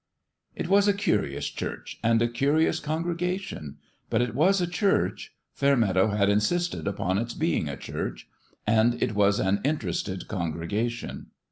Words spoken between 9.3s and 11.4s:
an interested congregation.